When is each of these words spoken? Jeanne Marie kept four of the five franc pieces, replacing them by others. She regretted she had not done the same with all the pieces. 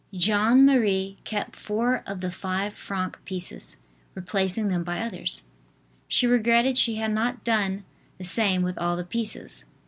Jeanne 0.15 0.65
Marie 0.65 1.19
kept 1.25 1.55
four 1.55 2.01
of 2.07 2.21
the 2.21 2.31
five 2.31 2.73
franc 2.73 3.23
pieces, 3.23 3.77
replacing 4.15 4.67
them 4.67 4.83
by 4.83 4.99
others. 4.99 5.43
She 6.07 6.25
regretted 6.25 6.75
she 6.75 6.95
had 6.95 7.11
not 7.11 7.43
done 7.43 7.83
the 8.17 8.25
same 8.25 8.63
with 8.63 8.79
all 8.79 8.97
the 8.97 9.03
pieces. 9.03 9.63